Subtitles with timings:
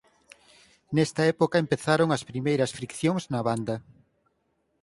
[0.95, 3.75] Nesta época empezaron as primeiras friccións na banda.